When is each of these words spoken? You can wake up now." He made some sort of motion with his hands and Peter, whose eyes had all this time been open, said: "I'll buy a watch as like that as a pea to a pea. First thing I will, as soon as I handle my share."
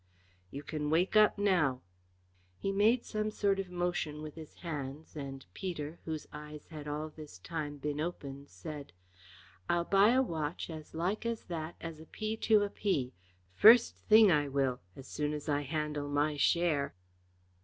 You 0.49 0.63
can 0.63 0.89
wake 0.89 1.15
up 1.15 1.37
now." 1.37 1.83
He 2.57 2.71
made 2.71 3.05
some 3.05 3.29
sort 3.29 3.59
of 3.59 3.69
motion 3.69 4.23
with 4.23 4.33
his 4.33 4.55
hands 4.55 5.15
and 5.15 5.45
Peter, 5.53 5.99
whose 6.05 6.25
eyes 6.33 6.65
had 6.69 6.87
all 6.87 7.09
this 7.09 7.37
time 7.37 7.77
been 7.77 7.99
open, 8.01 8.47
said: 8.47 8.93
"I'll 9.69 9.83
buy 9.85 10.13
a 10.13 10.23
watch 10.23 10.71
as 10.71 10.95
like 10.95 11.27
that 11.49 11.75
as 11.79 11.99
a 11.99 12.07
pea 12.07 12.35
to 12.37 12.63
a 12.63 12.69
pea. 12.71 13.13
First 13.53 13.95
thing 13.95 14.31
I 14.31 14.47
will, 14.47 14.79
as 14.95 15.07
soon 15.07 15.33
as 15.33 15.47
I 15.47 15.61
handle 15.61 16.09
my 16.09 16.35
share." 16.35 16.95